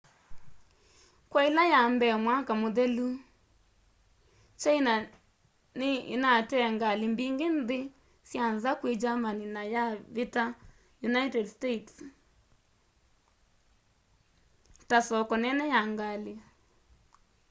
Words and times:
kwa 1.31 1.41
ila 1.49 1.63
ya 1.73 1.81
mbee 1.93 2.13
mwaka 2.25 2.51
muthelu 2.61 3.07
china 4.61 4.93
ni 5.79 5.89
inatee 6.15 6.67
ngali 6.75 7.05
mbingi 7.13 7.45
nthi 7.57 7.79
sya 8.29 8.45
nza 8.55 8.71
kwi 8.79 8.91
germany 9.03 9.43
na 9.55 9.61
yavita 9.73 10.43
united 11.09 11.45
states 11.55 11.95
ta 14.89 14.97
soko 15.09 15.33
nene 15.43 15.65
ya 15.73 15.81
ngali 15.91 16.33